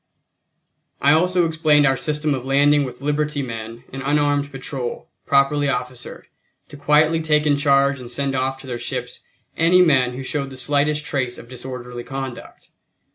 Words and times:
I 0.99 1.11
also 1.13 1.45
explained 1.45 1.85
our 1.85 1.95
system 1.95 2.33
of 2.33 2.43
landing 2.43 2.85
with 2.85 3.01
liberty 3.03 3.43
men 3.43 3.83
an 3.93 4.01
unarmed 4.01 4.49
patrol, 4.51 5.09
properly 5.27 5.69
officered, 5.69 6.25
to 6.69 6.75
quietly 6.75 7.21
take 7.21 7.45
in 7.45 7.55
charge 7.55 7.99
and 7.99 8.09
send 8.09 8.33
off 8.33 8.57
to 8.61 8.65
their 8.65 8.79
ships 8.79 9.19
any 9.57 9.83
men 9.83 10.13
who 10.13 10.23
showed 10.23 10.49
the 10.49 10.57
slightest 10.57 11.05
trace 11.05 11.37
of 11.37 11.47
disorderly 11.49 12.03
conduct. 12.03 12.69